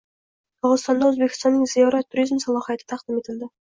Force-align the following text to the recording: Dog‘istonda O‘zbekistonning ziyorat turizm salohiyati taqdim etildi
Dog‘istonda 0.65 1.11
O‘zbekistonning 1.11 1.69
ziyorat 1.73 2.09
turizm 2.15 2.43
salohiyati 2.47 2.89
taqdim 2.95 3.21
etildi 3.25 3.51